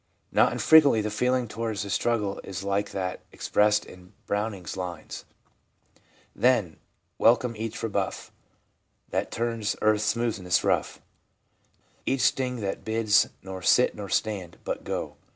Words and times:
Not 0.31 0.51
infrequently 0.51 1.01
the 1.01 1.11
feeling 1.11 1.47
towards 1.47 1.83
the 1.83 1.91
struggle 1.91 2.41
is 2.43 2.63
like 2.63 2.89
that 2.89 3.19
expressed 3.31 3.85
in 3.85 4.13
Browning's 4.25 4.75
lines 4.75 5.25
—'Then, 6.35 6.77
welcome 7.19 7.55
each 7.55 7.83
rebuff 7.83 8.31
That 9.09 9.29
turns 9.29 9.75
earth's 9.79 10.03
smoothness 10.05 10.63
rough, 10.63 11.01
Each 12.03 12.21
sting 12.23 12.61
that 12.61 12.83
bids 12.83 13.29
nor 13.43 13.61
sit 13.61 13.93
nor 13.93 14.09
stand 14.09 14.57
but 14.63 14.83
go 14.83 15.17